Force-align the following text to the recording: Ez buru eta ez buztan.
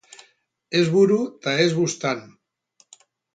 Ez 0.79 0.81
buru 0.95 1.17
eta 1.25 1.53
ez 1.67 1.69
buztan. 1.81 2.25